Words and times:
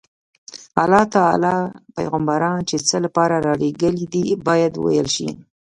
الله 0.83 1.03
تعالی 1.15 1.55
پیغمبران 1.95 2.57
د 2.69 2.71
څه 2.89 2.97
لپاره 3.05 3.35
رالېږلي 3.47 4.05
دي 4.13 4.23
باید 4.47 4.73
وویل 4.77 5.07
شي. 5.15 5.29